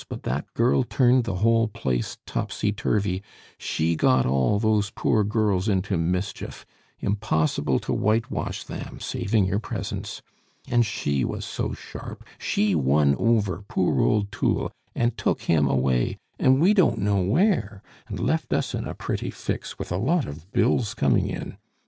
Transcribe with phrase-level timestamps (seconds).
[0.09, 3.21] but that girl turned the whole place topsy turvy;
[3.59, 6.65] she got all those poor girls into mischief
[7.01, 10.23] impossible to whitewash them, saving your presence
[10.67, 16.17] "And she was so sharp, she won over poor old Thoul, and took him away,
[16.39, 20.25] and we don't know where, and left us in a pretty fix, with a lot
[20.25, 21.57] of bills coming in.